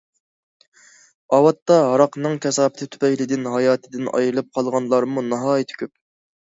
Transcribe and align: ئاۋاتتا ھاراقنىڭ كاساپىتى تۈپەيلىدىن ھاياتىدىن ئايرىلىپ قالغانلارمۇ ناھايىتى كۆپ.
ئاۋاتتا 1.37 1.77
ھاراقنىڭ 1.89 2.39
كاساپىتى 2.47 2.89
تۈپەيلىدىن 2.97 3.49
ھاياتىدىن 3.59 4.13
ئايرىلىپ 4.17 4.53
قالغانلارمۇ 4.59 5.29
ناھايىتى 5.33 5.83
كۆپ. 5.85 5.99